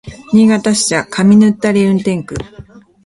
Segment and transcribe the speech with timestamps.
[0.33, 2.33] 新潟支社上沼垂運転区